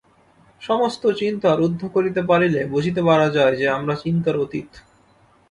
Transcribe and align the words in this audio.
সমস্ত 0.61 1.03
চিন্তা 1.11 1.49
রুদ্ধ 1.55 1.81
করিতে 1.87 2.21
পারিলে 2.21 2.61
বুঝিতে 2.65 3.01
পারা 3.03 3.27
যায় 3.29 3.55
যে, 3.55 3.65
আমরা 3.69 3.95
চিন্তার 3.95 4.35
অতীত। 4.37 4.69